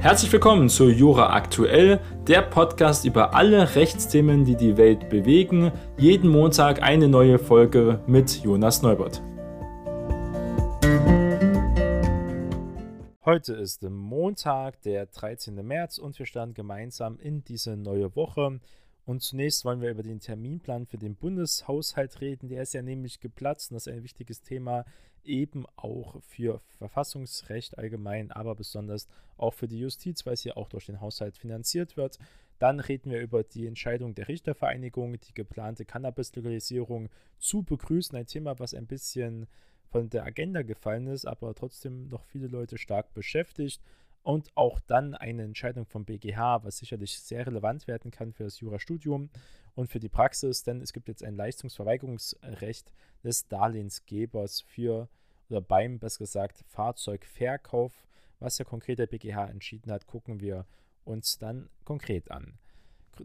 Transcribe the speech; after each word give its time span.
Herzlich 0.00 0.32
willkommen 0.32 0.70
zu 0.70 0.88
Jura 0.88 1.34
Aktuell, 1.34 2.00
der 2.26 2.40
Podcast 2.40 3.04
über 3.04 3.34
alle 3.34 3.74
Rechtsthemen, 3.74 4.46
die 4.46 4.56
die 4.56 4.78
Welt 4.78 5.10
bewegen. 5.10 5.72
Jeden 5.98 6.30
Montag 6.30 6.82
eine 6.82 7.06
neue 7.06 7.38
Folge 7.38 8.02
mit 8.06 8.42
Jonas 8.42 8.80
Neubert. 8.80 9.20
Heute 13.26 13.52
ist 13.52 13.82
Montag, 13.82 14.80
der 14.80 15.04
13. 15.04 15.56
März 15.56 15.98
und 15.98 16.18
wir 16.18 16.24
starten 16.24 16.54
gemeinsam 16.54 17.18
in 17.18 17.44
diese 17.44 17.76
neue 17.76 18.16
Woche. 18.16 18.58
Und 19.10 19.22
zunächst 19.22 19.64
wollen 19.64 19.80
wir 19.80 19.90
über 19.90 20.04
den 20.04 20.20
Terminplan 20.20 20.86
für 20.86 20.96
den 20.96 21.16
Bundeshaushalt 21.16 22.20
reden. 22.20 22.48
Der 22.48 22.62
ist 22.62 22.74
ja 22.74 22.80
nämlich 22.80 23.18
geplatzt 23.18 23.72
und 23.72 23.74
das 23.74 23.88
ist 23.88 23.92
ein 23.92 24.04
wichtiges 24.04 24.42
Thema 24.42 24.84
eben 25.24 25.66
auch 25.74 26.22
für 26.22 26.60
Verfassungsrecht 26.78 27.76
allgemein, 27.76 28.30
aber 28.30 28.54
besonders 28.54 29.08
auch 29.36 29.52
für 29.52 29.66
die 29.66 29.80
Justiz, 29.80 30.24
weil 30.26 30.34
es 30.34 30.44
ja 30.44 30.56
auch 30.56 30.68
durch 30.68 30.86
den 30.86 31.00
Haushalt 31.00 31.36
finanziert 31.36 31.96
wird. 31.96 32.20
Dann 32.60 32.78
reden 32.78 33.10
wir 33.10 33.20
über 33.20 33.42
die 33.42 33.66
Entscheidung 33.66 34.14
der 34.14 34.28
Richtervereinigung, 34.28 35.18
die 35.18 35.34
geplante 35.34 35.84
Cannabis-Legalisierung 35.84 37.08
zu 37.40 37.64
begrüßen. 37.64 38.16
Ein 38.16 38.26
Thema, 38.26 38.60
was 38.60 38.74
ein 38.74 38.86
bisschen 38.86 39.48
von 39.90 40.08
der 40.08 40.24
Agenda 40.24 40.62
gefallen 40.62 41.08
ist, 41.08 41.26
aber 41.26 41.52
trotzdem 41.56 42.06
noch 42.06 42.22
viele 42.26 42.46
Leute 42.46 42.78
stark 42.78 43.12
beschäftigt. 43.12 43.82
Und 44.22 44.54
auch 44.54 44.80
dann 44.80 45.14
eine 45.14 45.44
Entscheidung 45.44 45.86
vom 45.86 46.04
BGH, 46.04 46.62
was 46.62 46.78
sicherlich 46.78 47.18
sehr 47.18 47.46
relevant 47.46 47.86
werden 47.86 48.10
kann 48.10 48.32
für 48.32 48.44
das 48.44 48.60
Jurastudium 48.60 49.30
und 49.74 49.88
für 49.88 49.98
die 49.98 50.10
Praxis, 50.10 50.62
denn 50.62 50.80
es 50.80 50.92
gibt 50.92 51.08
jetzt 51.08 51.24
ein 51.24 51.36
Leistungsverweigerungsrecht 51.36 52.92
des 53.24 53.48
Darlehensgebers 53.48 54.60
für 54.60 55.08
oder 55.48 55.60
beim, 55.60 55.98
besser 55.98 56.20
gesagt, 56.20 56.64
Fahrzeugverkauf. 56.68 57.92
Was 58.38 58.56
der 58.56 58.66
konkrete 58.66 59.06
BGH 59.06 59.46
entschieden 59.46 59.90
hat, 59.90 60.06
gucken 60.06 60.40
wir 60.40 60.66
uns 61.04 61.38
dann 61.38 61.68
konkret 61.84 62.30
an. 62.30 62.58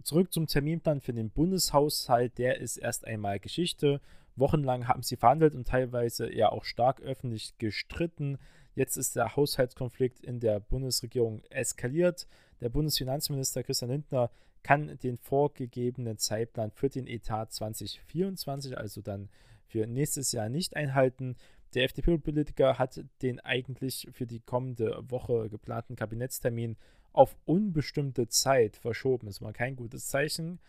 Zurück 0.03 0.33
zum 0.33 0.47
Terminplan 0.47 0.99
für 0.99 1.13
den 1.13 1.29
Bundeshaushalt, 1.29 2.37
der 2.37 2.59
ist 2.59 2.77
erst 2.77 3.05
einmal 3.05 3.39
Geschichte. 3.39 4.01
Wochenlang 4.35 4.87
haben 4.87 5.03
sie 5.03 5.15
verhandelt 5.15 5.55
und 5.55 5.67
teilweise 5.67 6.33
ja 6.33 6.51
auch 6.51 6.65
stark 6.65 7.01
öffentlich 7.01 7.57
gestritten. 7.57 8.37
Jetzt 8.75 8.97
ist 8.97 9.15
der 9.15 9.35
Haushaltskonflikt 9.35 10.19
in 10.19 10.39
der 10.39 10.59
Bundesregierung 10.59 11.41
eskaliert. 11.49 12.27
Der 12.59 12.69
Bundesfinanzminister 12.69 13.63
Christian 13.63 13.91
Lindner 13.91 14.29
kann 14.63 14.97
den 15.01 15.17
vorgegebenen 15.17 16.17
Zeitplan 16.17 16.71
für 16.71 16.89
den 16.89 17.07
Etat 17.07 17.51
2024, 17.53 18.77
also 18.77 19.01
dann 19.01 19.29
für 19.67 19.87
nächstes 19.87 20.31
Jahr, 20.31 20.49
nicht 20.49 20.75
einhalten. 20.75 21.35
Der 21.73 21.85
FDP-Politiker 21.85 22.77
hat 22.77 23.03
den 23.21 23.39
eigentlich 23.39 24.07
für 24.11 24.25
die 24.25 24.39
kommende 24.39 25.03
Woche 25.09 25.49
geplanten 25.49 25.95
Kabinettstermin 25.95 26.77
auf 27.13 27.37
unbestimmte 27.45 28.27
Zeit 28.27 28.75
verschoben. 28.75 29.27
Das 29.27 29.41
war 29.41 29.53
kein 29.53 29.75
gutes 29.75 30.07
Zeichen. 30.07 30.59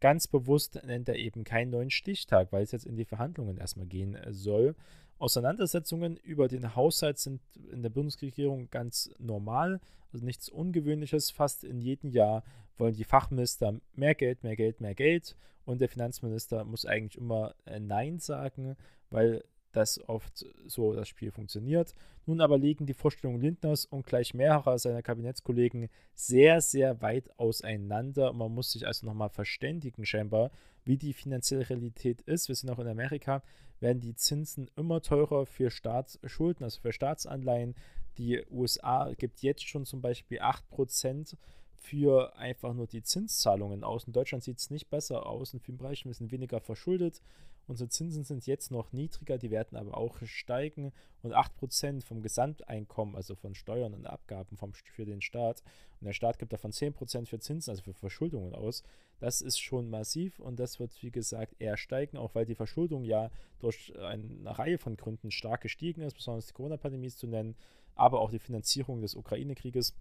Ganz 0.00 0.28
bewusst 0.28 0.80
nennt 0.84 1.08
er 1.08 1.16
eben 1.16 1.42
keinen 1.42 1.70
neuen 1.70 1.90
Stichtag, 1.90 2.52
weil 2.52 2.62
es 2.62 2.70
jetzt 2.70 2.86
in 2.86 2.96
die 2.96 3.04
Verhandlungen 3.04 3.58
erstmal 3.58 3.86
gehen 3.86 4.16
soll. 4.28 4.76
Auseinandersetzungen 5.18 6.16
über 6.16 6.48
den 6.48 6.76
Haushalt 6.76 7.18
sind 7.18 7.40
in 7.70 7.82
der 7.82 7.90
Bundesregierung 7.90 8.70
ganz 8.70 9.10
normal, 9.18 9.80
also 10.12 10.24
nichts 10.24 10.48
Ungewöhnliches. 10.48 11.30
Fast 11.30 11.64
in 11.64 11.80
jedem 11.80 12.10
Jahr 12.10 12.44
wollen 12.76 12.94
die 12.94 13.04
Fachminister 13.04 13.80
mehr 13.94 14.14
Geld, 14.14 14.42
mehr 14.42 14.56
Geld, 14.56 14.80
mehr 14.80 14.94
Geld 14.94 15.36
und 15.64 15.80
der 15.80 15.88
Finanzminister 15.88 16.64
muss 16.64 16.86
eigentlich 16.86 17.18
immer 17.18 17.54
Nein 17.78 18.20
sagen, 18.20 18.76
weil 19.10 19.44
das 19.72 20.00
oft 20.08 20.46
so 20.66 20.94
das 20.94 21.08
Spiel 21.08 21.30
funktioniert. 21.30 21.94
Nun 22.26 22.40
aber 22.40 22.58
liegen 22.58 22.86
die 22.86 22.94
Vorstellungen 22.94 23.40
Lindners 23.40 23.84
und 23.84 24.06
gleich 24.06 24.34
mehrerer 24.34 24.78
seiner 24.78 25.02
Kabinettskollegen 25.02 25.88
sehr, 26.14 26.60
sehr 26.60 27.00
weit 27.02 27.30
auseinander. 27.38 28.32
Man 28.32 28.54
muss 28.54 28.72
sich 28.72 28.86
also 28.86 29.06
nochmal 29.06 29.28
verständigen, 29.28 30.06
scheinbar, 30.06 30.50
wie 30.84 30.96
die 30.96 31.12
finanzielle 31.12 31.68
Realität 31.68 32.22
ist. 32.22 32.48
Wir 32.48 32.54
sind 32.54 32.70
auch 32.70 32.78
in 32.78 32.88
Amerika, 32.88 33.42
werden 33.80 34.00
die 34.00 34.14
Zinsen 34.14 34.70
immer 34.76 35.00
teurer 35.00 35.46
für 35.46 35.70
Staatsschulden, 35.70 36.64
also 36.64 36.80
für 36.80 36.92
Staatsanleihen. 36.92 37.74
Die 38.18 38.44
USA 38.50 39.12
gibt 39.14 39.42
jetzt 39.42 39.66
schon 39.68 39.84
zum 39.84 40.00
Beispiel 40.00 40.40
8% 40.40 41.36
für 41.74 42.36
einfach 42.36 42.74
nur 42.74 42.86
die 42.86 43.02
Zinszahlungen 43.02 43.84
aus. 43.84 44.04
In 44.04 44.12
Deutschland 44.12 44.42
sieht 44.42 44.58
es 44.58 44.70
nicht 44.70 44.90
besser 44.90 45.26
aus. 45.26 45.54
In 45.54 45.60
vielen 45.60 45.78
Bereichen 45.78 46.08
wir 46.08 46.14
sind 46.14 46.32
weniger 46.32 46.60
verschuldet. 46.60 47.22
Unsere 47.68 47.90
Zinsen 47.90 48.24
sind 48.24 48.46
jetzt 48.46 48.70
noch 48.70 48.92
niedriger, 48.92 49.36
die 49.36 49.50
werden 49.50 49.76
aber 49.76 49.96
auch 49.96 50.16
steigen. 50.24 50.90
Und 51.22 51.34
8% 51.34 52.04
vom 52.04 52.22
Gesamteinkommen, 52.22 53.14
also 53.14 53.34
von 53.34 53.54
Steuern 53.54 53.92
und 53.92 54.06
Abgaben 54.06 54.56
vom, 54.56 54.72
für 54.72 55.04
den 55.04 55.20
Staat, 55.20 55.62
und 56.00 56.06
der 56.06 56.12
Staat 56.12 56.38
gibt 56.38 56.52
davon 56.52 56.70
10% 56.70 57.26
für 57.26 57.38
Zinsen, 57.38 57.70
also 57.70 57.82
für 57.82 57.92
Verschuldungen 57.92 58.54
aus, 58.54 58.82
das 59.18 59.40
ist 59.40 59.58
schon 59.58 59.90
massiv 59.90 60.38
und 60.38 60.58
das 60.58 60.78
wird, 60.78 61.02
wie 61.02 61.10
gesagt, 61.10 61.56
eher 61.58 61.76
steigen, 61.76 62.16
auch 62.16 62.34
weil 62.34 62.46
die 62.46 62.54
Verschuldung 62.54 63.04
ja 63.04 63.30
durch 63.58 63.92
eine 63.98 64.58
Reihe 64.58 64.78
von 64.78 64.96
Gründen 64.96 65.30
stark 65.30 65.60
gestiegen 65.60 66.02
ist, 66.02 66.14
besonders 66.14 66.46
die 66.46 66.52
Corona-Pandemie 66.52 67.10
zu 67.10 67.26
nennen, 67.26 67.56
aber 67.96 68.20
auch 68.20 68.30
die 68.30 68.38
Finanzierung 68.38 69.00
des 69.02 69.16
Ukraine-Krieges 69.16 69.94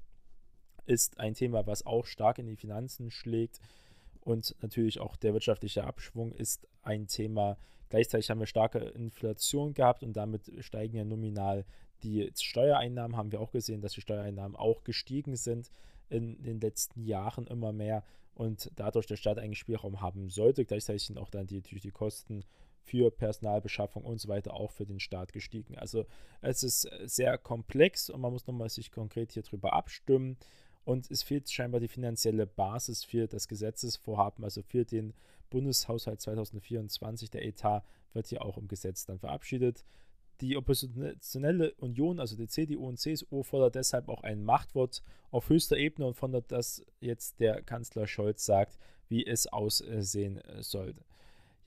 ist 0.86 1.20
ein 1.20 1.34
Thema, 1.34 1.66
was 1.68 1.86
auch 1.86 2.06
stark 2.06 2.40
in 2.40 2.48
die 2.48 2.56
Finanzen 2.56 3.12
schlägt. 3.12 3.60
Und 4.28 4.58
natürlich 4.62 5.00
auch 5.00 5.16
der 5.16 5.32
wirtschaftliche 5.32 5.86
Abschwung 5.86 6.34
ist 6.34 6.68
ein 6.82 7.08
Thema. 7.08 7.58
Gleichzeitig 7.88 8.30
haben 8.30 8.42
wir 8.42 8.46
starke 8.46 8.80
Inflation 8.80 9.74
gehabt 9.74 10.04
und 10.04 10.18
damit 10.18 10.52
steigen 10.60 10.98
ja 10.98 11.06
nominal 11.06 11.64
die 12.04 12.30
Steuereinnahmen. 12.36 13.16
Haben 13.16 13.32
wir 13.32 13.40
auch 13.40 13.52
gesehen, 13.52 13.80
dass 13.80 13.94
die 13.94 14.02
Steuereinnahmen 14.02 14.58
auch 14.58 14.84
gestiegen 14.84 15.38
sind 15.38 15.72
in 16.10 16.44
den 16.44 16.60
letzten 16.60 17.06
Jahren 17.06 17.48
immer 17.48 17.72
mehr 17.72 18.04
und 18.34 18.70
dadurch 18.76 19.06
der 19.06 19.16
Staat 19.16 19.40
eigentlich 19.40 19.60
Spielraum 19.60 20.02
haben 20.02 20.30
sollte. 20.30 20.66
Gleichzeitig 20.66 21.06
sind 21.06 21.18
auch 21.18 21.30
dann 21.30 21.48
die, 21.48 21.56
natürlich 21.56 21.84
die 21.84 21.92
Kosten 21.92 22.44
für 22.82 23.12
Personalbeschaffung 23.12 24.04
und 24.04 24.20
so 24.20 24.28
weiter 24.28 24.56
auch 24.56 24.74
für 24.74 24.86
den 24.86 25.00
Staat 25.00 25.32
gestiegen. 25.32 25.78
Also 25.78 26.06
es 26.42 26.64
ist 26.64 26.82
sehr 27.06 27.38
komplex 27.38 28.10
und 28.10 28.20
man 28.20 28.34
muss 28.34 28.46
nochmal 28.46 28.70
sich 28.70 28.92
konkret 28.92 29.32
hier 29.32 29.44
drüber 29.44 29.72
abstimmen. 29.72 30.36
Und 30.88 31.12
es 31.12 31.22
fehlt 31.22 31.50
scheinbar 31.50 31.82
die 31.82 31.90
finanzielle 31.90 32.48
Basis 32.48 33.04
für 33.04 33.28
das 33.28 33.50
Gesetzesvorhaben, 33.50 34.46
also 34.46 34.62
für 34.62 34.86
den 34.86 35.14
Bundeshaushalt 35.50 36.22
2024. 36.22 37.30
Der 37.30 37.46
Etat 37.46 37.84
wird 38.14 38.28
hier 38.28 38.42
auch 38.42 38.58
im 38.58 38.70
Gesetz 38.70 39.06
dann 39.06 39.20
verabschiedet. 39.20 39.84
Die 40.40 40.56
oppositionelle 40.56 41.74
Union, 41.74 42.22
also 42.22 42.38
die 42.38 42.48
CDU 42.48 42.88
und 42.88 43.00
CSU, 43.00 43.44
fordert 43.44 43.76
deshalb 43.76 44.08
auch 44.08 44.24
ein 44.24 44.46
Machtwort 44.46 45.04
auf 45.30 45.50
höchster 45.50 45.76
Ebene 45.76 46.08
und 46.08 46.14
fordert, 46.14 46.54
dass 46.54 46.86
jetzt 47.02 47.42
der 47.42 47.62
Kanzler 47.64 48.08
Scholz 48.08 48.46
sagt, 48.46 48.78
wie 49.10 49.28
es 49.28 49.46
aussehen 49.48 50.42
sollte. 50.60 51.04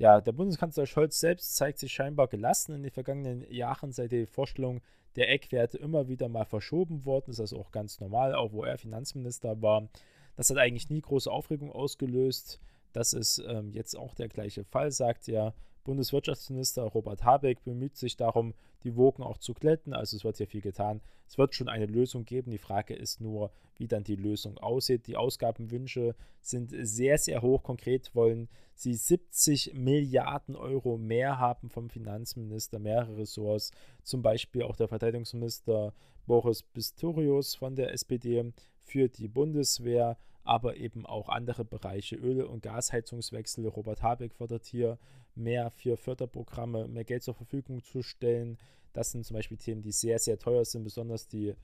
Ja, 0.01 0.23
der 0.23 0.33
Bundeskanzler 0.33 0.87
Scholz 0.87 1.21
selbst 1.21 1.57
zeigt 1.57 1.79
sich 1.79 1.93
scheinbar 1.93 2.27
gelassen 2.27 2.75
in 2.75 2.83
den 2.83 2.91
vergangenen 2.91 3.45
Jahren 3.53 3.93
seit 3.93 4.13
die 4.13 4.25
Vorstellung 4.25 4.81
der 5.15 5.29
Eckwerte 5.29 5.77
immer 5.77 6.09
wieder 6.09 6.31
mal 6.31 6.47
verschoben 6.47 7.05
worden. 7.05 7.25
Das 7.27 7.35
ist 7.35 7.41
also 7.41 7.59
auch 7.59 7.71
ganz 7.71 8.01
normal, 8.01 8.35
auch 8.35 8.51
wo 8.53 8.65
er 8.65 8.79
Finanzminister 8.79 9.61
war. 9.61 9.91
Das 10.37 10.49
hat 10.49 10.57
eigentlich 10.57 10.89
nie 10.89 11.03
große 11.03 11.31
Aufregung 11.31 11.71
ausgelöst. 11.71 12.61
Das 12.95 13.13
ist 13.13 13.45
ähm, 13.47 13.75
jetzt 13.75 13.95
auch 13.95 14.15
der 14.15 14.29
gleiche 14.29 14.65
Fall, 14.65 14.91
sagt 14.91 15.27
ja 15.27 15.53
Bundeswirtschaftsminister 15.85 16.83
Robert 16.83 17.25
Habeck 17.25 17.65
bemüht 17.65 17.97
sich 17.97 18.17
darum, 18.17 18.55
die 18.85 18.97
Wogen 18.97 19.23
auch 19.23 19.39
zu 19.39 19.55
glätten. 19.55 19.93
Also 19.93 20.17
es 20.17 20.25
wird 20.25 20.37
hier 20.37 20.47
viel 20.47 20.61
getan. 20.61 21.01
Es 21.27 21.39
wird 21.39 21.55
schon 21.55 21.69
eine 21.69 21.87
Lösung 21.87 22.25
geben. 22.25 22.51
Die 22.51 22.59
Frage 22.59 22.95
ist 22.95 23.21
nur, 23.21 23.51
wie 23.77 23.89
dann 23.89 24.05
die 24.05 24.17
Lösung 24.17 24.59
aussieht. 24.59 25.07
Die 25.07 25.17
Ausgabenwünsche 25.17 26.15
sind 26.41 26.71
sehr, 26.71 27.19
sehr 27.19 27.43
hoch. 27.43 27.63
Konkret 27.63 28.15
wollen 28.15 28.49
sie 28.75 28.95
70 28.95 29.75
Milliarden 29.75 30.57
Euro 30.57 30.97
mehr 30.97 31.39
haben 31.39 31.71
vom 31.71 31.91
Finanzminister, 31.91 32.79
mehrere 32.79 33.19
Ressorts. 33.19 33.73
Zum 34.03 34.23
Beispiel 34.23 34.63
auch 34.63 34.77
der 34.77 34.89
Verteidigungsminister 34.89 35.93
Boris 36.27 36.63
Pistorius 36.63 37.55
von 37.55 37.75
der 37.75 37.93
SPD 37.93 38.53
für 38.83 39.09
die 39.09 39.29
Bundeswehr 39.29 40.17
aber 40.51 40.77
eben 40.77 41.07
auch 41.07 41.29
andere 41.29 41.65
Bereiche, 41.65 42.17
Öl- 42.17 42.43
und 42.43 42.63
Gasheizungswechsel. 42.63 43.67
Robert 43.69 44.03
Habeck 44.03 44.35
fordert 44.35 44.65
hier 44.65 44.99
mehr 45.41 45.71
für 45.71 45.97
Förderprogramme, 45.97 46.89
mehr 46.89 47.05
Geld 47.05 47.23
zur 47.23 47.35
Verfügung 47.35 47.83
zu 47.83 48.03
stellen. 48.03 48.59
Das 48.93 49.13
sind 49.13 49.25
zum 49.25 49.35
Beispiel 49.35 49.57
Themen, 49.57 49.83
die 49.83 49.93
sehr, 49.93 50.19
sehr 50.19 50.39
teuer 50.39 50.65
sind, 50.65 50.85
besonders 50.85 51.29
die, 51.29 51.55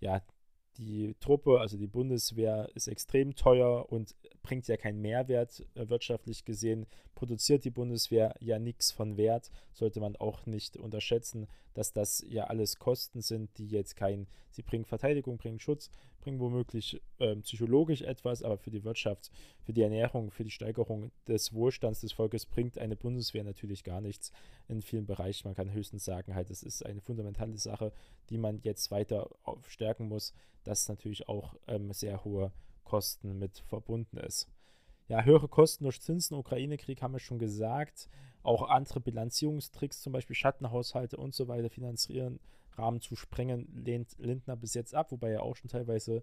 ja, 0.00 0.22
die 0.78 1.16
Truppe, 1.18 1.58
also 1.60 1.76
die 1.76 1.88
Bundeswehr, 1.88 2.68
ist 2.74 2.86
extrem 2.86 3.34
teuer 3.34 3.90
und 3.90 4.14
bringt 4.42 4.68
ja 4.68 4.76
keinen 4.76 5.00
Mehrwert 5.00 5.64
äh, 5.74 5.88
wirtschaftlich 5.88 6.44
gesehen. 6.44 6.86
Produziert 7.14 7.64
die 7.64 7.70
Bundeswehr 7.70 8.34
ja 8.40 8.60
nichts 8.60 8.92
von 8.92 9.16
Wert, 9.16 9.50
sollte 9.72 10.00
man 10.00 10.14
auch 10.16 10.46
nicht 10.46 10.76
unterschätzen, 10.76 11.48
dass 11.74 11.92
das 11.92 12.24
ja 12.28 12.44
alles 12.44 12.78
Kosten 12.78 13.22
sind, 13.22 13.58
die 13.58 13.66
jetzt 13.66 13.96
keinen 13.96 14.28
die 14.56 14.62
bringen 14.62 14.84
Verteidigung, 14.84 15.38
bringen 15.38 15.60
Schutz, 15.60 15.90
bringen 16.20 16.40
womöglich 16.40 17.00
äh, 17.18 17.36
psychologisch 17.36 18.02
etwas, 18.02 18.42
aber 18.42 18.58
für 18.58 18.70
die 18.70 18.84
Wirtschaft, 18.84 19.30
für 19.62 19.72
die 19.72 19.82
Ernährung, 19.82 20.30
für 20.30 20.44
die 20.44 20.50
Steigerung 20.50 21.10
des 21.26 21.54
Wohlstands 21.54 22.00
des 22.00 22.12
Volkes 22.12 22.46
bringt 22.46 22.78
eine 22.78 22.96
Bundeswehr 22.96 23.44
natürlich 23.44 23.84
gar 23.84 24.00
nichts 24.00 24.32
in 24.68 24.82
vielen 24.82 25.06
Bereichen. 25.06 25.48
Man 25.48 25.54
kann 25.54 25.72
höchstens 25.72 26.04
sagen, 26.04 26.34
halt, 26.34 26.50
es 26.50 26.62
ist 26.62 26.84
eine 26.84 27.00
fundamentale 27.00 27.56
Sache, 27.58 27.92
die 28.30 28.38
man 28.38 28.60
jetzt 28.62 28.90
weiter 28.90 29.30
stärken 29.66 30.08
muss, 30.08 30.34
dass 30.64 30.88
natürlich 30.88 31.28
auch 31.28 31.54
ähm, 31.66 31.92
sehr 31.92 32.24
hohe 32.24 32.52
Kosten 32.84 33.38
mit 33.38 33.58
verbunden 33.58 34.18
ist. 34.18 34.48
Ja, 35.08 35.24
höhere 35.24 35.48
Kosten 35.48 35.84
durch 35.84 36.00
Zinsen, 36.00 36.36
Ukraine-Krieg 36.36 37.00
haben 37.00 37.14
wir 37.14 37.18
schon 37.18 37.38
gesagt. 37.38 38.08
Auch 38.42 38.68
andere 38.68 39.00
Bilanzierungstricks, 39.00 40.02
zum 40.02 40.12
Beispiel 40.12 40.36
Schattenhaushalte 40.36 41.16
und 41.16 41.34
so 41.34 41.48
weiter, 41.48 41.70
finanzieren 41.70 42.40
Rahmen 42.78 43.00
zu 43.00 43.16
sprengen, 43.16 43.68
lehnt 43.84 44.16
Lindner 44.18 44.56
bis 44.56 44.74
jetzt 44.74 44.94
ab, 44.94 45.10
wobei 45.12 45.30
er 45.30 45.42
auch 45.42 45.56
schon 45.56 45.70
teilweise 45.70 46.22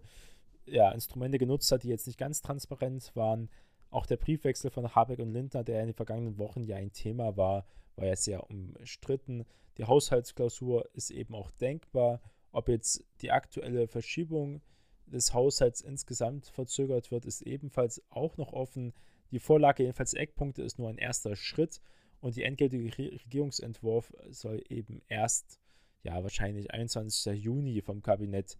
ja, 0.66 0.90
Instrumente 0.90 1.38
genutzt 1.38 1.70
hat, 1.72 1.82
die 1.82 1.88
jetzt 1.88 2.06
nicht 2.06 2.18
ganz 2.18 2.42
transparent 2.42 3.14
waren. 3.14 3.48
Auch 3.90 4.06
der 4.06 4.16
Briefwechsel 4.16 4.70
von 4.70 4.94
Habeck 4.94 5.20
und 5.20 5.32
Lindner, 5.32 5.64
der 5.64 5.80
in 5.80 5.86
den 5.86 5.94
vergangenen 5.94 6.38
Wochen 6.38 6.64
ja 6.64 6.76
ein 6.76 6.92
Thema 6.92 7.36
war, 7.36 7.66
war 7.94 8.06
ja 8.06 8.16
sehr 8.16 8.50
umstritten. 8.50 9.44
Die 9.78 9.84
Haushaltsklausur 9.84 10.88
ist 10.92 11.10
eben 11.10 11.34
auch 11.34 11.50
denkbar. 11.52 12.20
Ob 12.52 12.68
jetzt 12.68 13.04
die 13.20 13.30
aktuelle 13.30 13.86
Verschiebung 13.86 14.60
des 15.06 15.34
Haushalts 15.34 15.80
insgesamt 15.80 16.46
verzögert 16.46 17.10
wird, 17.10 17.24
ist 17.24 17.42
ebenfalls 17.42 18.02
auch 18.10 18.36
noch 18.36 18.52
offen. 18.52 18.92
Die 19.30 19.38
Vorlage, 19.38 19.84
jedenfalls 19.84 20.14
Eckpunkte, 20.14 20.62
ist 20.62 20.78
nur 20.78 20.88
ein 20.88 20.98
erster 20.98 21.36
Schritt 21.36 21.80
und 22.20 22.36
die 22.36 22.42
endgültige 22.42 22.96
Regierungsentwurf 22.98 24.12
soll 24.30 24.62
eben 24.68 25.02
erst 25.08 25.60
ja, 26.06 26.22
wahrscheinlich 26.22 26.72
21. 26.72 27.42
Juni 27.42 27.82
vom 27.82 28.00
Kabinett 28.00 28.56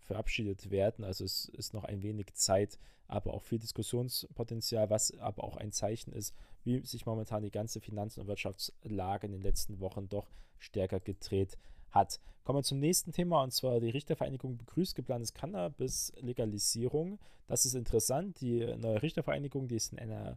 verabschiedet 0.00 0.70
werden. 0.70 1.04
Also 1.04 1.24
es 1.24 1.46
ist 1.46 1.72
noch 1.72 1.84
ein 1.84 2.02
wenig 2.02 2.34
Zeit, 2.34 2.78
aber 3.08 3.32
auch 3.32 3.42
viel 3.42 3.58
Diskussionspotenzial, 3.58 4.90
was 4.90 5.16
aber 5.18 5.44
auch 5.44 5.56
ein 5.56 5.72
Zeichen 5.72 6.12
ist, 6.12 6.34
wie 6.64 6.84
sich 6.84 7.06
momentan 7.06 7.42
die 7.42 7.50
ganze 7.50 7.80
Finanz- 7.80 8.18
und 8.18 8.26
Wirtschaftslage 8.26 9.26
in 9.26 9.32
den 9.32 9.40
letzten 9.42 9.80
Wochen 9.80 10.08
doch 10.08 10.28
stärker 10.58 11.00
gedreht 11.00 11.56
hat. 11.90 12.20
Kommen 12.44 12.58
wir 12.58 12.62
zum 12.64 12.80
nächsten 12.80 13.12
Thema 13.12 13.42
und 13.42 13.52
zwar 13.52 13.80
die 13.80 13.90
Richtervereinigung 13.90 14.58
begrüßt 14.58 14.94
geplantes 14.94 15.32
Cannabis-Legalisierung. 15.32 17.18
Das 17.46 17.64
ist 17.64 17.74
interessant. 17.74 18.40
Die 18.40 18.66
neue 18.76 19.02
Richtervereinigung, 19.02 19.68
die 19.68 19.76
ist 19.76 19.92
in 19.92 20.00
einer 20.00 20.36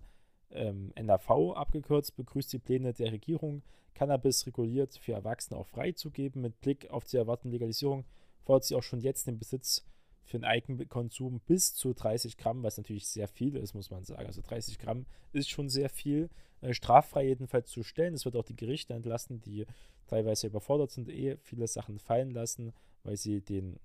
ähm, 0.54 0.94
NAV 1.00 1.56
abgekürzt, 1.56 2.16
begrüßt 2.16 2.54
die 2.54 2.60
Pläne 2.60 2.94
der 2.94 3.12
Regierung, 3.12 3.64
Cannabis 3.94 4.46
reguliert 4.46 4.98
für 4.98 5.14
Erwachsene 5.14 5.60
auch 5.60 5.68
freizugeben. 5.68 6.42
Mit 6.42 6.60
Blick 6.62 6.90
auf 6.90 7.04
die 7.04 7.18
erwartende 7.18 7.56
Legalisierung 7.56 8.06
fordert 8.42 8.66
sie 8.66 8.76
auch 8.76 8.84
schon 8.84 9.02
jetzt 9.02 9.28
den 9.28 9.40
Besitz 9.40 9.86
für 10.26 10.38
den 10.38 10.46
Eigenkonsum 10.46 11.42
bis 11.42 11.76
zu 11.76 11.94
30 11.94 12.38
Gramm, 12.38 12.64
was 12.64 12.78
natürlich 12.78 13.08
sehr 13.08 13.28
viel 13.28 13.56
ist, 13.56 13.74
muss 13.74 13.92
man 13.92 14.04
sagen. 14.04 14.26
Also 14.26 14.42
30 14.42 14.80
Gramm 14.80 15.06
ist 15.34 15.50
schon 15.50 15.70
sehr 15.70 15.90
viel, 15.90 16.30
äh, 16.62 16.74
straffrei 16.74 17.28
jedenfalls 17.28 17.70
zu 17.70 17.84
stellen. 17.84 18.14
Es 18.14 18.26
wird 18.26 18.36
auch 18.36 18.46
die 18.46 18.56
Gerichte 18.56 18.94
entlasten, 18.94 19.42
die 19.42 19.66
teilweise 20.08 20.48
überfordert 20.48 20.92
sind, 20.92 21.10
eh 21.10 21.38
viele 21.38 21.68
Sachen 21.68 22.00
fallen 22.00 22.32
lassen, 22.32 22.74
weil 23.04 23.18
sie 23.18 23.42
den, 23.42 23.80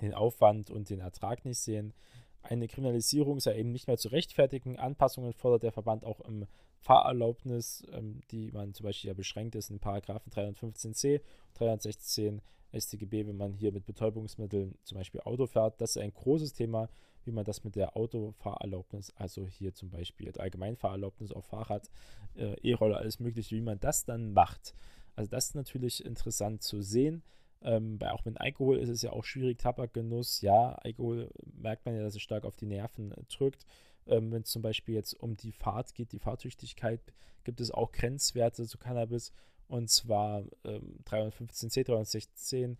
den 0.00 0.12
Aufwand 0.12 0.70
und 0.70 0.90
den 0.90 1.00
Ertrag 1.00 1.44
nicht 1.44 1.58
sehen. 1.58 1.94
Eine 2.42 2.68
Kriminalisierung 2.68 3.40
sei 3.40 3.58
eben 3.58 3.70
nicht 3.70 3.86
mehr 3.86 3.98
zu 3.98 4.08
rechtfertigen. 4.08 4.78
Anpassungen 4.78 5.32
fordert 5.32 5.62
der 5.62 5.72
Verband 5.72 6.04
auch 6.04 6.20
im 6.20 6.46
Fahrerlaubnis, 6.78 7.86
ähm, 7.92 8.22
die 8.30 8.50
man 8.52 8.72
zum 8.74 8.84
Beispiel 8.84 9.08
ja 9.08 9.14
beschränkt 9.14 9.54
ist 9.54 9.70
in 9.70 9.80
Paragraphen 9.80 10.32
315c, 10.32 11.20
316 11.54 12.40
StGB, 12.72 13.26
wenn 13.26 13.36
man 13.36 13.52
hier 13.52 13.72
mit 13.72 13.84
Betäubungsmitteln 13.84 14.78
zum 14.84 14.98
Beispiel 14.98 15.20
Auto 15.20 15.46
fährt. 15.46 15.80
Das 15.80 15.96
ist 15.96 16.02
ein 16.02 16.12
großes 16.12 16.54
Thema, 16.54 16.88
wie 17.24 17.32
man 17.32 17.44
das 17.44 17.64
mit 17.64 17.76
der 17.76 17.96
Autofahrerlaubnis, 17.96 19.12
also 19.16 19.46
hier 19.46 19.74
zum 19.74 19.90
Beispiel 19.90 20.32
Allgemeinfahrerlaubnis 20.36 21.32
auf 21.32 21.46
Fahrrad, 21.46 21.90
äh, 22.34 22.56
E-Roller, 22.62 22.96
alles 22.98 23.20
mögliche, 23.20 23.56
wie 23.56 23.60
man 23.60 23.78
das 23.78 24.04
dann 24.04 24.32
macht. 24.32 24.74
Also 25.16 25.30
das 25.30 25.48
ist 25.48 25.54
natürlich 25.54 26.04
interessant 26.04 26.62
zu 26.62 26.80
sehen. 26.80 27.22
Ähm, 27.62 27.98
bei, 27.98 28.10
auch 28.12 28.24
mit 28.24 28.40
Alkohol 28.40 28.78
ist 28.78 28.88
es 28.88 29.02
ja 29.02 29.12
auch 29.12 29.24
schwierig, 29.24 29.58
Tabakgenuss, 29.58 30.40
ja, 30.40 30.72
Alkohol 30.76 31.30
merkt 31.54 31.84
man 31.84 31.94
ja, 31.94 32.02
dass 32.02 32.14
es 32.14 32.22
stark 32.22 32.44
auf 32.44 32.56
die 32.56 32.66
Nerven 32.66 33.14
drückt. 33.28 33.66
Ähm, 34.06 34.32
Wenn 34.32 34.42
es 34.42 34.50
zum 34.50 34.62
Beispiel 34.62 34.94
jetzt 34.94 35.14
um 35.14 35.36
die 35.36 35.52
Fahrt 35.52 35.94
geht, 35.94 36.12
die 36.12 36.18
Fahrtüchtigkeit, 36.18 37.00
gibt 37.44 37.60
es 37.60 37.70
auch 37.70 37.92
Grenzwerte 37.92 38.66
zu 38.66 38.78
Cannabis 38.78 39.32
und 39.68 39.90
zwar 39.90 40.44
ähm, 40.64 40.98
315c, 41.04 41.84
316 41.84 42.78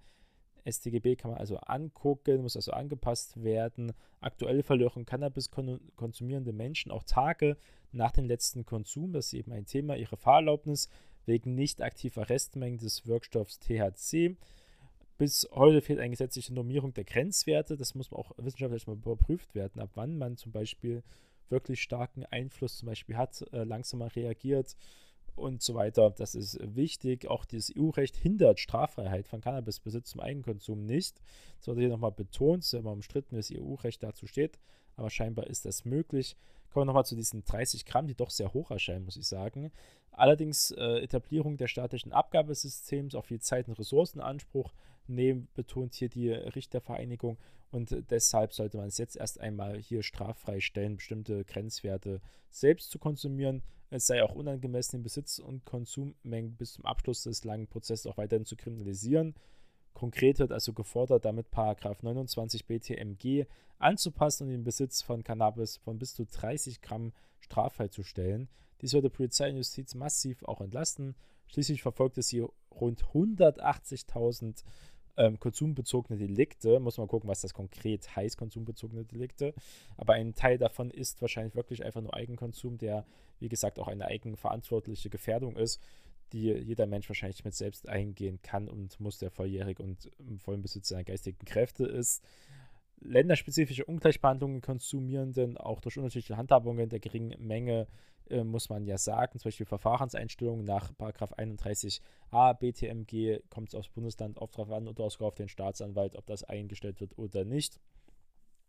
StGB 0.66 1.16
kann 1.16 1.30
man 1.30 1.40
also 1.40 1.56
angucken, 1.58 2.42
muss 2.42 2.56
also 2.56 2.72
angepasst 2.72 3.42
werden. 3.42 3.92
Aktuell 4.20 4.62
verlieren 4.62 5.06
Cannabis 5.06 5.50
konsumierende 5.50 6.52
Menschen 6.52 6.92
auch 6.92 7.04
Tage 7.04 7.56
nach 7.92 8.12
dem 8.12 8.26
letzten 8.26 8.64
Konsum, 8.64 9.12
das 9.12 9.26
ist 9.26 9.34
eben 9.34 9.52
ein 9.52 9.66
Thema, 9.66 9.96
ihre 9.96 10.16
Fahrerlaubnis 10.16 10.88
wegen 11.26 11.54
nicht 11.54 11.82
aktiver 11.82 12.28
Restmengen 12.28 12.78
des 12.78 13.06
Wirkstoffs 13.06 13.58
THC. 13.58 14.36
Bis 15.20 15.46
heute 15.52 15.82
fehlt 15.82 15.98
eine 15.98 16.08
gesetzliche 16.08 16.54
Normierung 16.54 16.94
der 16.94 17.04
Grenzwerte. 17.04 17.76
Das 17.76 17.94
muss 17.94 18.10
auch 18.10 18.32
wissenschaftlich 18.38 18.86
mal 18.86 18.94
überprüft 18.94 19.54
werden, 19.54 19.82
ab 19.82 19.90
wann 19.92 20.16
man 20.16 20.38
zum 20.38 20.50
Beispiel 20.50 21.02
wirklich 21.50 21.82
starken 21.82 22.24
Einfluss 22.24 22.78
zum 22.78 22.86
Beispiel 22.86 23.18
hat, 23.18 23.44
äh, 23.52 23.64
langsamer 23.64 24.16
reagiert 24.16 24.78
und 25.36 25.60
so 25.60 25.74
weiter. 25.74 26.08
Das 26.08 26.34
ist 26.34 26.58
wichtig. 26.74 27.28
Auch 27.28 27.44
das 27.44 27.70
EU-Recht 27.76 28.16
hindert 28.16 28.60
Straffreiheit 28.60 29.28
von 29.28 29.42
Cannabisbesitz 29.42 30.08
zum 30.08 30.22
Eigenkonsum 30.22 30.86
nicht. 30.86 31.20
Das 31.58 31.68
wurde 31.68 31.80
hier 31.80 31.90
nochmal 31.90 32.12
betont. 32.12 32.62
Es 32.62 32.72
ist 32.72 32.80
immer 32.80 32.92
umstritten, 32.92 33.32
wie 33.32 33.40
das 33.40 33.52
EU-Recht 33.52 34.02
dazu 34.02 34.26
steht. 34.26 34.58
Aber 34.96 35.10
scheinbar 35.10 35.48
ist 35.48 35.66
das 35.66 35.84
möglich. 35.84 36.34
Kommen 36.70 36.82
wir 36.82 36.86
nochmal 36.86 37.04
zu 37.04 37.16
diesen 37.16 37.44
30 37.44 37.84
Gramm, 37.84 38.06
die 38.06 38.14
doch 38.14 38.30
sehr 38.30 38.52
hoch 38.52 38.70
erscheinen, 38.70 39.04
muss 39.04 39.16
ich 39.16 39.26
sagen. 39.26 39.72
Allerdings 40.12 40.70
äh, 40.72 41.00
Etablierung 41.02 41.56
der 41.56 41.68
staatlichen 41.68 42.12
Abgabesystems, 42.12 43.14
auch 43.14 43.24
viel 43.24 43.40
Zeit 43.40 43.68
und 43.68 43.78
Ressourcenanspruch 43.78 44.72
nehmen, 45.06 45.48
betont 45.54 45.94
hier 45.94 46.08
die 46.08 46.30
Richtervereinigung. 46.30 47.38
Und 47.70 47.94
deshalb 48.10 48.52
sollte 48.52 48.78
man 48.78 48.88
es 48.88 48.98
jetzt 48.98 49.16
erst 49.16 49.40
einmal 49.40 49.78
hier 49.78 50.02
straffrei 50.02 50.60
stellen, 50.60 50.96
bestimmte 50.96 51.44
Grenzwerte 51.44 52.20
selbst 52.50 52.90
zu 52.90 52.98
konsumieren. 52.98 53.62
Es 53.90 54.06
sei 54.06 54.22
auch 54.22 54.34
unangemessen, 54.34 54.98
den 54.98 55.02
Besitz 55.02 55.38
und 55.38 55.64
Konsummengen 55.64 56.56
bis 56.56 56.74
zum 56.74 56.84
Abschluss 56.84 57.22
des 57.22 57.44
langen 57.44 57.68
Prozesses 57.68 58.06
auch 58.06 58.16
weiterhin 58.16 58.44
zu 58.44 58.56
kriminalisieren. 58.56 59.34
Konkret 59.94 60.38
wird 60.38 60.52
also 60.52 60.72
gefordert, 60.72 61.24
damit 61.24 61.50
Paragraph 61.50 62.02
29 62.02 62.66
BTMG 62.66 63.46
anzupassen 63.78 64.44
und 64.44 64.50
den 64.50 64.64
Besitz 64.64 65.02
von 65.02 65.24
Cannabis 65.24 65.76
von 65.78 65.98
bis 65.98 66.14
zu 66.14 66.24
30 66.24 66.80
Gramm 66.80 67.12
straffrei 67.40 67.88
zu 67.88 68.02
stellen. 68.02 68.48
Dies 68.80 68.92
würde 68.92 69.10
Polizei 69.10 69.50
und 69.50 69.56
Justiz 69.56 69.94
massiv 69.94 70.42
auch 70.44 70.60
entlasten. 70.60 71.14
Schließlich 71.48 71.82
verfolgt 71.82 72.18
es 72.18 72.28
hier 72.28 72.48
rund 72.70 73.02
180.000 73.04 74.62
ähm, 75.16 75.38
konsumbezogene 75.38 76.18
Delikte. 76.18 76.80
Muss 76.80 76.98
man 76.98 77.08
gucken, 77.08 77.28
was 77.28 77.40
das 77.40 77.52
konkret 77.52 78.14
heißt, 78.16 78.38
konsumbezogene 78.38 79.04
Delikte. 79.04 79.54
Aber 79.96 80.14
ein 80.14 80.34
Teil 80.34 80.56
davon 80.58 80.90
ist 80.90 81.20
wahrscheinlich 81.20 81.54
wirklich 81.54 81.84
einfach 81.84 82.00
nur 82.00 82.14
Eigenkonsum, 82.14 82.78
der, 82.78 83.04
wie 83.38 83.48
gesagt, 83.48 83.78
auch 83.78 83.88
eine 83.88 84.06
eigenverantwortliche 84.06 85.10
Gefährdung 85.10 85.56
ist, 85.56 85.80
die 86.32 86.52
jeder 86.52 86.86
Mensch 86.86 87.08
wahrscheinlich 87.08 87.44
mit 87.44 87.54
selbst 87.54 87.88
eingehen 87.88 88.40
kann 88.42 88.68
und 88.68 88.98
muss, 89.00 89.18
der 89.18 89.30
volljährig 89.30 89.80
und 89.80 90.10
im 90.18 90.38
vollen 90.38 90.62
Besitz 90.62 90.88
seiner 90.88 91.04
geistigen 91.04 91.44
Kräfte 91.44 91.84
ist. 91.84 92.24
Länderspezifische 93.00 93.84
Ungleichbehandlungen 93.84 94.60
Konsumierenden, 94.60 95.56
auch 95.56 95.80
durch 95.80 95.96
unterschiedliche 95.96 96.36
Handhabungen 96.36 96.88
der 96.90 97.00
geringen 97.00 97.34
Menge 97.38 97.86
äh, 98.30 98.44
muss 98.44 98.68
man 98.68 98.84
ja 98.84 98.96
sagen, 98.96 99.38
zum 99.38 99.48
Beispiel 99.48 99.66
Verfahrenseinstellungen 99.66 100.64
nach 100.64 100.92
31a 100.92 102.54
BTMG 102.54 103.40
kommt 103.50 103.68
es 103.68 103.74
aufs 103.74 103.88
Bundesland 103.88 104.38
oft 104.38 104.54
darauf 104.54 104.70
an 104.70 104.86
oder 104.86 105.10
sogar 105.10 105.28
auf 105.28 105.34
den 105.34 105.48
Staatsanwalt, 105.48 106.16
ob 106.16 106.26
das 106.26 106.44
eingestellt 106.44 107.00
wird 107.00 107.18
oder 107.18 107.44
nicht. 107.44 107.80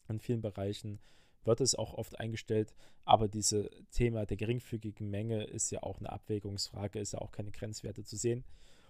In 0.09 0.19
vielen 0.19 0.41
Bereichen 0.41 0.99
wird 1.43 1.61
es 1.61 1.75
auch 1.75 1.93
oft 1.93 2.19
eingestellt, 2.19 2.73
aber 3.05 3.27
dieses 3.27 3.69
Thema 3.91 4.25
der 4.25 4.37
geringfügigen 4.37 5.09
Menge 5.09 5.43
ist 5.43 5.71
ja 5.71 5.83
auch 5.83 5.99
eine 5.99 6.11
Abwägungsfrage, 6.11 6.99
ist 6.99 7.13
ja 7.13 7.19
auch 7.19 7.31
keine 7.31 7.51
Grenzwerte 7.51 8.03
zu 8.03 8.15
sehen. 8.15 8.43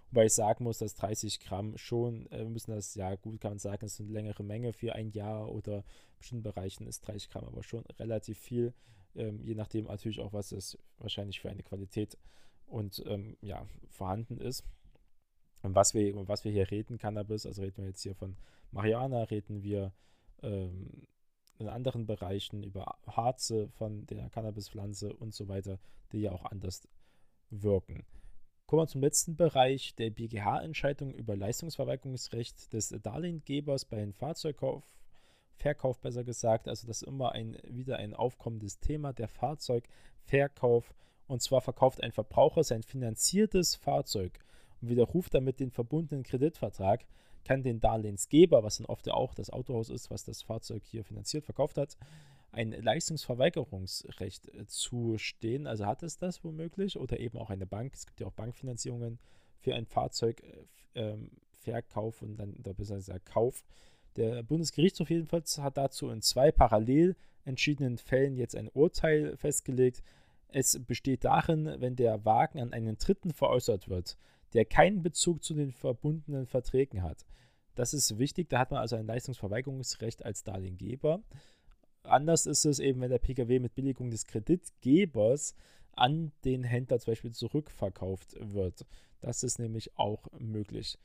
Wobei 0.09 0.25
ich 0.25 0.33
sagen 0.33 0.65
muss, 0.65 0.79
dass 0.79 0.95
30 0.95 1.39
Gramm 1.39 1.77
schon, 1.77 2.27
äh, 2.31 2.43
müssen 2.43 2.71
das, 2.71 2.95
ja 2.95 3.15
gut 3.15 3.39
kann 3.39 3.51
man 3.51 3.59
sagen, 3.59 3.85
es 3.85 3.93
ist 3.93 4.01
eine 4.01 4.11
längere 4.11 4.43
Menge 4.43 4.73
für 4.73 4.93
ein 4.93 5.11
Jahr 5.11 5.49
oder 5.49 5.77
in 5.77 6.17
bestimmten 6.17 6.43
Bereichen 6.43 6.85
ist 6.85 7.07
30 7.07 7.29
Gramm 7.29 7.45
aber 7.45 7.63
schon 7.63 7.85
relativ 7.97 8.37
viel 8.37 8.73
ähm, 9.15 9.41
je 9.43 9.55
nachdem 9.55 9.85
natürlich 9.85 10.19
auch, 10.19 10.33
was 10.33 10.51
es 10.51 10.77
wahrscheinlich 10.97 11.39
für 11.39 11.49
eine 11.49 11.63
Qualität 11.63 12.17
und 12.67 13.03
ähm, 13.05 13.37
ja, 13.41 13.65
vorhanden 13.89 14.37
ist. 14.37 14.63
Und 15.63 15.75
was 15.75 15.93
wir, 15.93 16.27
was 16.27 16.43
wir 16.43 16.51
hier 16.51 16.71
reden, 16.71 16.97
Cannabis, 16.97 17.45
also 17.45 17.61
reden 17.61 17.77
wir 17.77 17.87
jetzt 17.87 18.01
hier 18.01 18.15
von 18.15 18.35
Marihuana, 18.71 19.23
reden 19.23 19.63
wir 19.63 19.93
ähm, 20.41 21.07
in 21.61 21.69
anderen 21.69 22.05
Bereichen 22.05 22.63
über 22.63 22.97
Harze 23.07 23.69
von 23.69 24.05
der 24.07 24.29
Cannabispflanze 24.29 25.13
und 25.13 25.33
so 25.33 25.47
weiter, 25.47 25.79
die 26.11 26.21
ja 26.21 26.31
auch 26.31 26.45
anders 26.45 26.87
wirken. 27.49 28.05
Kommen 28.65 28.83
wir 28.83 28.87
zum 28.87 29.01
letzten 29.01 29.35
Bereich 29.35 29.95
der 29.95 30.09
BGH-Entscheidung 30.11 31.13
über 31.13 31.35
Leistungsverweigerungsrecht 31.35 32.71
des 32.73 32.89
Darlehengebers 32.89 33.85
bei 33.85 33.97
einem 33.97 34.13
Fahrzeugkauf. 34.13 34.85
Verkauf 35.55 35.99
besser 35.99 36.23
gesagt. 36.23 36.67
Also 36.67 36.87
das 36.87 37.01
ist 37.01 37.07
immer 37.07 37.33
ein, 37.33 37.57
wieder 37.67 37.97
ein 37.97 38.13
aufkommendes 38.13 38.79
Thema, 38.79 39.13
der 39.13 39.27
Fahrzeugverkauf. 39.27 40.93
Und 41.27 41.41
zwar 41.41 41.61
verkauft 41.61 42.01
ein 42.01 42.11
Verbraucher 42.11 42.63
sein 42.63 42.81
finanziertes 42.81 43.75
Fahrzeug 43.75 44.39
und 44.81 44.89
widerruft 44.89 45.33
damit 45.33 45.59
den 45.59 45.71
verbundenen 45.71 46.23
Kreditvertrag, 46.23 47.05
kann 47.43 47.63
den 47.63 47.79
Darlehensgeber, 47.79 48.63
was 48.63 48.77
dann 48.77 48.85
oft 48.85 49.07
ja 49.07 49.13
auch 49.13 49.33
das 49.33 49.49
Autohaus 49.49 49.89
ist, 49.89 50.11
was 50.11 50.23
das 50.23 50.41
Fahrzeug 50.43 50.83
hier 50.85 51.03
finanziert, 51.03 51.45
verkauft 51.45 51.77
hat, 51.77 51.97
ein 52.51 52.71
Leistungsverweigerungsrecht 52.71 54.53
äh, 54.53 54.65
zustehen. 54.67 55.67
Also 55.67 55.85
hat 55.85 56.03
es 56.03 56.17
das 56.17 56.43
womöglich 56.43 56.97
oder 56.99 57.19
eben 57.19 57.37
auch 57.37 57.49
eine 57.49 57.65
Bank. 57.65 57.93
Es 57.93 58.05
gibt 58.05 58.19
ja 58.19 58.27
auch 58.27 58.33
Bankfinanzierungen 58.33 59.19
für 59.59 59.73
ein 59.73 59.85
Fahrzeugverkauf 59.85 60.41
äh, 60.95 62.25
ähm, 62.25 62.31
und 62.31 62.37
dann 62.37 62.75
gesagt 62.75 63.25
Kauf. 63.25 63.63
Der 64.17 64.43
Bundesgerichtshof 64.43 65.09
jedenfalls 65.09 65.57
hat 65.59 65.77
dazu 65.77 66.09
in 66.09 66.21
zwei 66.21 66.51
parallel 66.51 67.15
entschiedenen 67.45 67.97
Fällen 67.97 68.35
jetzt 68.35 68.55
ein 68.55 68.69
Urteil 68.73 69.37
festgelegt. 69.37 70.03
Es 70.49 70.77
besteht 70.83 71.23
darin, 71.23 71.77
wenn 71.79 71.95
der 71.95 72.25
Wagen 72.25 72.59
an 72.59 72.73
einen 72.73 72.97
Dritten 72.97 73.31
veräußert 73.31 73.87
wird, 73.87 74.17
der 74.53 74.65
keinen 74.65 75.01
Bezug 75.01 75.43
zu 75.43 75.53
den 75.53 75.71
verbundenen 75.71 76.45
Verträgen 76.45 77.03
hat. 77.03 77.25
Das 77.75 77.93
ist 77.93 78.17
wichtig, 78.17 78.49
da 78.49 78.59
hat 78.59 78.71
man 78.71 78.81
also 78.81 78.95
ein 78.95 79.07
Leistungsverweigerungsrecht 79.07 80.25
als 80.25 80.43
Darlehengeber. 80.43 81.21
Anders 82.03 82.45
ist 82.45 82.65
es 82.65 82.79
eben, 82.79 83.01
wenn 83.01 83.11
der 83.11 83.19
Pkw 83.19 83.59
mit 83.59 83.75
Billigung 83.75 84.09
des 84.09 84.25
Kreditgebers 84.25 85.55
an 85.93 86.31
den 86.45 86.63
Händler 86.63 86.99
zum 86.99 87.11
Beispiel 87.11 87.31
zurückverkauft 87.31 88.35
wird. 88.39 88.85
Das 89.19 89.43
ist 89.43 89.59
nämlich 89.59 89.97
auch 89.97 90.27
möglich. 90.39 90.97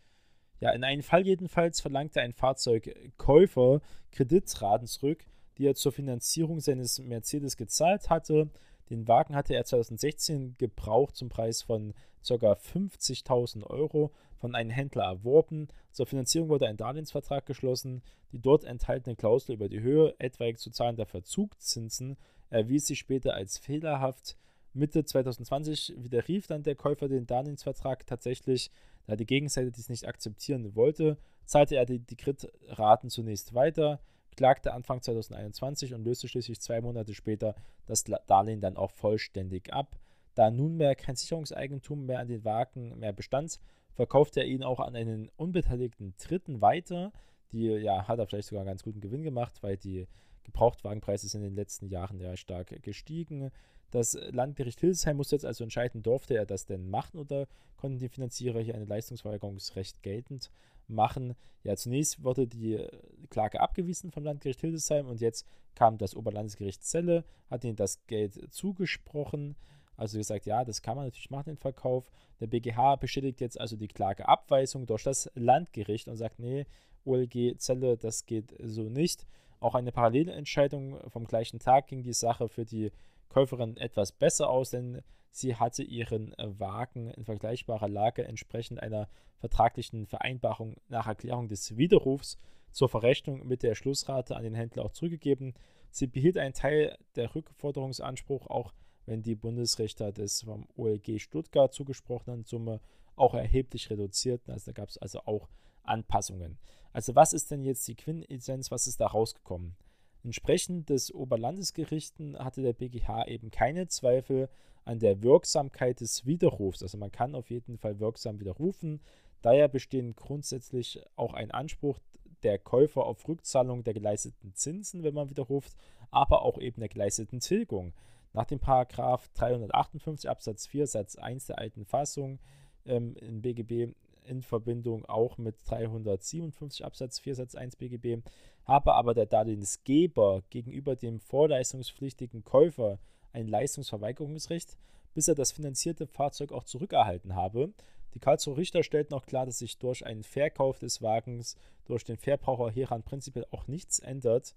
Ja, 0.61 0.71
in 0.71 0.85
einem 0.85 1.03
Fall 1.03 1.27
jedenfalls 1.27 1.81
verlangte 1.81 2.21
ein 2.21 2.33
Fahrzeugkäufer 2.33 3.83
Kreditraten 4.11 4.87
zurück, 4.87 5.25
die 5.59 5.67
er 5.67 5.75
zur 5.75 5.93
Finanzierung 5.93 6.61
seines 6.61 6.99
Mercedes 6.99 7.57
gezahlt 7.57 8.09
hatte. 8.09 8.49
Den 8.91 9.09
Wagen 9.09 9.35
hatte 9.35 9.55
er 9.55 9.65
2016 9.65 10.55
gebraucht 10.59 11.17
zum 11.17 11.29
Preis 11.29 11.63
von 11.63 11.93
ca. 12.27 12.53
50.000 12.53 13.65
Euro 13.65 14.13
von 14.37 14.55
einem 14.55 14.71
Händler 14.71 15.05
erworben. 15.05 15.69
Zur 15.93 16.07
Finanzierung 16.07 16.49
wurde 16.49 16.67
ein 16.67 16.77
Darlehensvertrag 16.77 17.47
geschlossen. 17.47 18.03
Die 18.33 18.41
dort 18.41 18.65
enthaltene 18.65 19.17
Klausel 19.17 19.55
über 19.55 19.69
die 19.69 19.81
Höhe 19.81 20.15
etwaig 20.19 20.59
zu 20.59 20.71
zahlender 20.71 21.07
Verzugszinsen 21.07 22.17
erwies 22.51 22.87
sich 22.87 22.99
später 22.99 23.35
als 23.35 23.59
fehlerhaft. 23.59 24.37
Mitte 24.73 25.05
2020 25.05 25.95
widerrief 25.97 26.47
dann 26.47 26.63
der 26.63 26.75
Käufer 26.75 27.09
den 27.09 27.27
Darlehensvertrag 27.27 28.07
tatsächlich. 28.07 28.71
Da 29.07 29.17
die 29.17 29.27
Gegenseite 29.27 29.71
dies 29.71 29.89
nicht 29.89 30.07
akzeptieren 30.07 30.75
wollte, 30.75 31.17
zahlte 31.45 31.77
er 31.77 31.87
die, 31.87 32.05
Kreditraten 32.05 33.09
zunächst 33.09 33.55
weiter 33.55 34.01
klagte 34.37 34.73
Anfang 34.73 35.03
2021 35.03 35.95
und 35.95 36.05
löste 36.05 36.29
schließlich 36.29 36.61
zwei 36.61 36.81
Monate 36.81 37.15
später 37.15 37.55
das 37.87 38.05
Darlehen 38.27 38.61
dann 38.61 38.77
auch 38.77 38.91
vollständig 38.91 39.73
ab. 39.73 39.97
Da 40.35 40.51
nunmehr 40.51 40.95
kein 40.95 41.17
Sicherungseigentum 41.17 42.05
mehr 42.05 42.21
an 42.21 42.29
den 42.29 42.45
Wagen 42.45 42.99
mehr 42.99 43.13
bestand, 43.13 43.59
verkaufte 43.95 44.41
er 44.41 44.47
ihn 44.47 44.63
auch 44.63 44.81
an 44.81 44.95
einen 44.95 45.31
unbeteiligten 45.37 46.15
Dritten 46.19 46.61
weiter. 46.61 47.13
Die 47.53 47.65
ja, 47.65 48.07
hat 48.07 48.19
er 48.19 48.27
vielleicht 48.27 48.49
sogar 48.49 48.61
einen 48.61 48.69
ganz 48.69 48.83
guten 48.83 49.01
Gewinn 49.01 49.23
gemacht, 49.23 49.63
weil 49.63 49.79
die 49.79 50.07
Gebrauchtwagenpreise 50.45 51.29
sind 51.29 51.43
in 51.43 51.51
den 51.51 51.57
letzten 51.57 51.89
Jahren 51.89 52.21
ja 52.21 52.37
stark 52.37 52.83
gestiegen. 52.83 53.51
Das 53.91 54.19
Landgericht 54.31 54.81
Hildesheim 54.81 55.17
musste 55.17 55.37
jetzt 55.37 55.47
also 55.47 55.65
entscheiden, 55.65 56.03
durfte 56.03 56.35
er 56.35 56.45
das 56.45 56.67
denn 56.67 56.91
machen 56.91 57.19
oder 57.19 57.47
konnten 57.77 57.99
die 57.99 58.09
Finanzierer 58.09 58.61
hier 58.61 58.75
ein 58.75 58.87
Leistungsverweigerungsrecht 58.87 60.03
geltend 60.03 60.51
machen. 60.89 61.35
Ja, 61.63 61.77
zunächst 61.77 62.23
wurde 62.23 62.47
die 62.47 62.85
Klage 63.27 63.61
abgewiesen 63.61 64.11
vom 64.11 64.25
Landgericht 64.25 64.61
Hildesheim 64.61 65.07
und 65.07 65.21
jetzt 65.21 65.47
kam 65.75 65.99
das 65.99 66.15
Oberlandesgericht 66.15 66.83
Celle, 66.83 67.25
hat 67.51 67.65
ihnen 67.65 67.77
das 67.77 68.05
Geld 68.07 68.53
zugesprochen. 68.53 69.57
Also 69.97 70.19
gesagt, 70.19 70.47
ja, 70.47 70.65
das 70.65 70.83
kann 70.83 70.97
man 70.97 71.07
natürlich 71.07 71.31
machen, 71.31 71.51
den 71.51 71.57
Verkauf. 71.57 72.11
Der 72.41 72.47
BGH 72.47 72.97
bestätigt 72.97 73.41
jetzt 73.41 73.59
also 73.59 73.77
die 73.77 73.89
Klageabweisung 73.89 74.87
durch 74.87 75.05
das 75.05 75.31
Landgericht 75.35 76.09
und 76.09 76.17
sagt, 76.17 76.39
nee, 76.39 76.67
OLG 77.05 77.57
Zelle, 77.59 77.97
das 77.97 78.27
geht 78.27 78.55
so 78.63 78.83
nicht. 78.83 79.27
Auch 79.61 79.75
eine 79.75 79.93
parallele 79.93 80.33
Entscheidung 80.33 80.99
vom 81.09 81.25
gleichen 81.25 81.59
Tag 81.59 81.87
ging 81.87 82.03
die 82.03 82.13
Sache 82.13 82.49
für 82.49 82.65
die 82.65 82.93
Käuferin 83.29 83.77
etwas 83.77 84.13
besser 84.13 84.51
aus, 84.51 84.71
denn 84.71 85.03
sie 85.31 85.57
hatte 85.57 85.83
ihren 85.83 86.35
Wagen 86.39 87.11
in 87.11 87.25
vergleichbarer 87.25 87.89
Lage 87.89 88.25
entsprechend 88.25 88.83
einer 88.83 89.09
vertraglichen 89.39 90.07
Vereinbarung 90.07 90.77
nach 90.89 91.07
Erklärung 91.07 91.49
des 91.49 91.77
Widerrufs 91.77 92.39
zur 92.77 92.91
Verrechnung 92.91 93.47
mit 93.47 93.63
der 93.63 93.75
Schlussrate 93.75 94.37
an 94.37 94.43
den 94.43 94.55
Händler 94.55 94.85
auch 94.85 94.93
zurückgegeben. 94.93 95.55
Sie 95.91 96.07
behielt 96.07 96.37
einen 96.37 96.53
Teil 96.53 96.99
der 97.15 97.35
Rückforderungsanspruch, 97.35 98.49
auch 98.49 98.75
wenn 99.07 99.23
die 99.23 99.35
Bundesrichter 99.35 100.13
des 100.13 100.43
vom 100.43 100.69
OLG 100.77 101.19
Stuttgart 101.19 101.73
zugesprochenen 101.73 102.45
Summe 102.45 102.83
auch 103.15 103.33
erheblich 103.33 103.89
reduzierten. 103.89 104.53
Also 104.53 104.67
da 104.67 104.73
gab 104.73 104.91
es 104.91 104.99
also 104.99 105.21
auch 105.21 105.49
Anpassungen. 105.85 106.59
Also 106.93 107.15
was 107.15 107.33
ist 107.33 107.51
denn 107.51 107.65
jetzt 107.65 107.89
die 107.89 107.95
Quintessenz, 107.95 108.71
was 108.71 108.87
ist 108.87 109.01
da 109.01 109.07
rausgekommen? 109.07 109.75
Entsprechend 110.23 110.91
des 110.91 111.15
Oberlandesgerichten 111.15 112.39
hatte 112.39 112.61
der 112.61 112.75
BGH 112.75 113.27
eben 113.27 113.51
keine 113.51 113.89
Zweifel 113.89 114.51
an 114.85 114.99
der 114.99 115.23
Wirksamkeit 115.23 116.01
des 116.01 116.27
Widerrufs. 116.27 116.83
Also 116.83 116.99
man 116.99 117.11
kann 117.11 117.35
auf 117.35 117.49
jeden 117.49 117.79
Fall 117.79 118.01
wirksam 118.01 118.39
widerrufen. 118.39 119.01
Daher 119.41 119.69
bestehen 119.69 120.15
grundsätzlich 120.15 121.01
auch 121.15 121.33
ein 121.33 121.51
Anspruch 121.51 122.01
der 122.47 122.59
Käufer 122.61 123.05
auf 123.05 123.27
Rückzahlung 123.27 123.83
der 123.83 123.93
geleisteten 123.93 124.55
Zinsen, 124.55 125.03
wenn 125.03 125.15
man 125.15 125.31
widerruft, 125.31 125.77
aber 126.13 126.43
auch 126.43 126.59
eben 126.59 126.79
der 126.79 126.89
geleisteten 126.89 127.41
Tilgung. 127.41 127.93
Nach 128.33 128.45
dem 128.45 128.61
Paragraph 128.61 129.27
358 129.35 130.31
Absatz 130.31 130.69
4 130.69 130.87
Satz 130.87 131.17
1 131.17 131.47
der 131.47 131.59
alten 131.59 131.85
Fassung 131.85 132.39
ähm, 132.85 133.17
in 133.17 133.43
BGB 133.43 133.95
in 134.25 134.43
Verbindung 134.43 135.05
auch 135.07 135.39
mit 135.39 135.57
357 135.67 136.85
Absatz 136.85 137.19
4 137.19 137.35
Satz 137.35 137.57
1 137.57 137.75
BGB 137.75 138.23
habe 138.65 138.95
aber 138.95 139.13
der 139.13 139.27
Darlehensgeber 139.27 140.43
gegenüber 140.51 140.95
dem 140.95 141.19
vorleistungspflichtigen 141.19 142.45
Käufer 142.45 143.01
ein 143.33 143.49
Leistungsverweigerungsrecht, 143.49 144.77
bis 145.15 145.29
er 145.29 145.35
das 145.35 145.51
finanzierte 145.51 146.07
Fahrzeug 146.07 146.53
auch 146.53 146.65
zurückerhalten 146.65 147.35
habe. 147.35 147.73
Die 148.17 148.21
Karlsruher 148.21 148.57
Richter 148.57 148.83
stellten 148.83 149.13
auch 149.13 149.27
klar, 149.27 149.45
dass 149.45 149.59
sich 149.59 149.77
durch 149.77 150.07
einen 150.07 150.23
Verkauf 150.23 150.79
des 150.79 151.03
Wagens 151.03 151.55
durch 151.85 152.03
den 152.03 152.17
Verbraucher 152.17 152.71
hieran 152.71 153.03
prinzipiell 153.03 153.45
auch 153.51 153.67
nichts 153.67 153.99
ändert. 153.99 154.55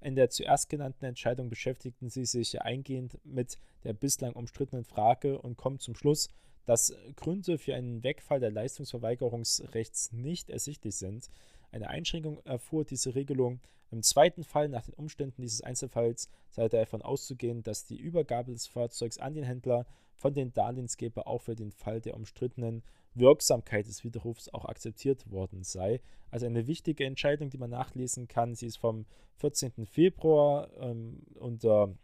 In 0.00 0.14
der 0.14 0.30
zuerst 0.30 0.70
genannten 0.70 1.04
Entscheidung 1.04 1.50
beschäftigten 1.50 2.08
sie 2.08 2.24
sich 2.24 2.62
eingehend 2.62 3.18
mit 3.22 3.58
der 3.84 3.92
bislang 3.92 4.32
umstrittenen 4.32 4.86
Frage 4.86 5.38
und 5.38 5.58
kommen 5.58 5.78
zum 5.78 5.94
Schluss, 5.94 6.30
dass 6.64 6.96
Gründe 7.16 7.58
für 7.58 7.74
einen 7.74 8.02
Wegfall 8.02 8.40
der 8.40 8.50
Leistungsverweigerungsrechts 8.50 10.12
nicht 10.12 10.48
ersichtlich 10.48 10.94
sind. 10.94 11.28
Eine 11.70 11.88
Einschränkung 11.88 12.40
erfuhr 12.46 12.86
diese 12.86 13.14
Regelung 13.14 13.60
im 13.90 14.02
zweiten 14.02 14.42
Fall 14.42 14.70
nach 14.70 14.84
den 14.84 14.94
Umständen 14.94 15.42
dieses 15.42 15.60
Einzelfalls 15.60 16.30
sei 16.48 16.66
davon 16.70 17.02
auszugehen, 17.02 17.62
dass 17.62 17.84
die 17.84 18.00
Übergabe 18.00 18.52
des 18.52 18.66
Fahrzeugs 18.66 19.18
an 19.18 19.34
den 19.34 19.44
Händler 19.44 19.84
von 20.14 20.32
den 20.32 20.54
Darlehensgeber 20.54 21.26
auch 21.26 21.42
für 21.42 21.54
den 21.54 21.72
Fall 21.72 22.00
der 22.00 22.14
umstrittenen 22.14 22.82
Wirksamkeit 23.14 23.86
des 23.86 24.04
Widerrufs 24.04 24.48
auch 24.48 24.64
akzeptiert 24.64 25.30
worden 25.30 25.62
sei. 25.64 26.00
Also 26.30 26.46
eine 26.46 26.66
wichtige 26.66 27.04
Entscheidung, 27.04 27.50
die 27.50 27.58
man 27.58 27.70
nachlesen 27.70 28.28
kann. 28.28 28.54
Sie 28.54 28.66
ist 28.66 28.78
vom 28.78 29.06
14. 29.36 29.86
Februar 29.86 30.70
ähm, 30.78 31.22
unter 31.34 31.94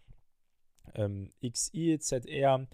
ähm, 0.95 1.33
XIZR 1.43 2.67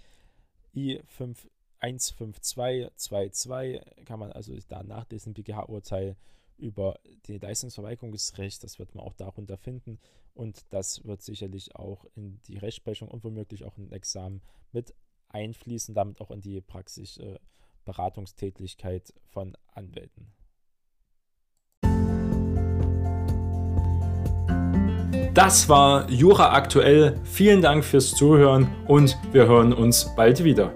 I5 0.74 1.48
15222 1.84 3.80
kann 4.06 4.18
man 4.18 4.32
also 4.32 4.56
da 4.68 4.82
nachlesen, 4.82 5.34
BGH-Urteil 5.34 6.16
über 6.56 6.98
die 7.26 7.38
Leistungsverweigerungsrecht, 7.38 8.62
das 8.64 8.78
wird 8.78 8.94
man 8.94 9.04
auch 9.04 9.12
darunter 9.14 9.58
finden 9.58 9.98
und 10.34 10.64
das 10.70 11.04
wird 11.04 11.20
sicherlich 11.22 11.76
auch 11.76 12.06
in 12.14 12.40
die 12.42 12.56
Rechtsprechung 12.56 13.08
und 13.08 13.24
womöglich 13.24 13.64
auch 13.64 13.76
in 13.76 13.84
den 13.84 13.92
Examen 13.92 14.40
mit 14.72 14.94
einfließen, 15.28 15.94
damit 15.94 16.20
auch 16.20 16.30
in 16.30 16.40
die 16.40 16.60
praxische 16.60 17.40
Beratungstätigkeit 17.84 19.12
von 19.30 19.56
Anwälten. 19.74 20.32
Das 25.34 25.68
war 25.68 26.08
Jura 26.10 26.52
aktuell. 26.52 27.20
Vielen 27.24 27.60
Dank 27.60 27.84
fürs 27.84 28.12
Zuhören 28.14 28.68
und 28.86 29.18
wir 29.32 29.46
hören 29.46 29.72
uns 29.72 30.14
bald 30.14 30.44
wieder. 30.44 30.72